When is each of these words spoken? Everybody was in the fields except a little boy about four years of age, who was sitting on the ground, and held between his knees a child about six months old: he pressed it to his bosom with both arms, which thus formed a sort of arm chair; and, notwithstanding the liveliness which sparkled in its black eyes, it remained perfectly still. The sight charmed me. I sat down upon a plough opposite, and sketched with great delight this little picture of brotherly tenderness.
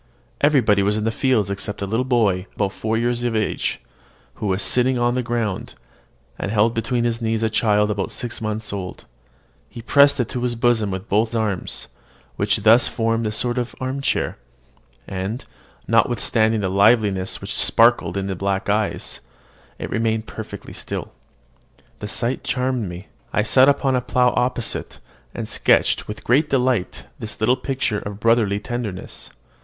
Everybody 0.41 0.81
was 0.81 0.97
in 0.97 1.03
the 1.03 1.11
fields 1.11 1.51
except 1.51 1.83
a 1.83 1.85
little 1.85 2.03
boy 2.03 2.47
about 2.55 2.71
four 2.71 2.97
years 2.97 3.23
of 3.23 3.35
age, 3.35 3.79
who 4.41 4.47
was 4.47 4.63
sitting 4.63 4.97
on 4.97 5.13
the 5.13 5.21
ground, 5.21 5.75
and 6.39 6.49
held 6.49 6.73
between 6.73 7.03
his 7.03 7.21
knees 7.21 7.43
a 7.43 7.51
child 7.51 7.91
about 7.91 8.09
six 8.09 8.41
months 8.41 8.73
old: 8.73 9.05
he 9.69 9.83
pressed 9.83 10.19
it 10.19 10.27
to 10.29 10.41
his 10.41 10.55
bosom 10.55 10.89
with 10.89 11.07
both 11.07 11.35
arms, 11.35 11.87
which 12.35 12.63
thus 12.63 12.87
formed 12.87 13.27
a 13.27 13.31
sort 13.31 13.59
of 13.59 13.75
arm 13.79 14.01
chair; 14.01 14.39
and, 15.07 15.45
notwithstanding 15.87 16.61
the 16.61 16.69
liveliness 16.71 17.39
which 17.39 17.53
sparkled 17.55 18.17
in 18.17 18.27
its 18.27 18.39
black 18.39 18.69
eyes, 18.71 19.19
it 19.77 19.91
remained 19.91 20.25
perfectly 20.25 20.73
still. 20.73 21.13
The 21.99 22.07
sight 22.07 22.43
charmed 22.43 22.89
me. 22.89 23.09
I 23.33 23.43
sat 23.43 23.65
down 23.65 23.71
upon 23.75 23.95
a 23.95 24.01
plough 24.01 24.33
opposite, 24.35 24.97
and 25.35 25.47
sketched 25.47 26.07
with 26.07 26.23
great 26.23 26.49
delight 26.49 27.03
this 27.19 27.39
little 27.39 27.55
picture 27.55 27.99
of 27.99 28.19
brotherly 28.19 28.59
tenderness. 28.59 29.29